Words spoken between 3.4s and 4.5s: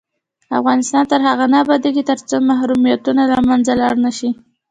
منځه لاړ نشي.